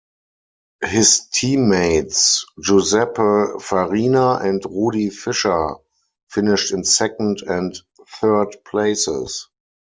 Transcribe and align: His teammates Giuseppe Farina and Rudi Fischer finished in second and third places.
His 0.83 1.27
teammates 1.31 2.43
Giuseppe 2.59 3.59
Farina 3.61 4.37
and 4.41 4.59
Rudi 4.65 5.11
Fischer 5.11 5.75
finished 6.27 6.73
in 6.73 6.83
second 6.83 7.41
and 7.45 7.77
third 8.19 8.47
places. 8.65 9.47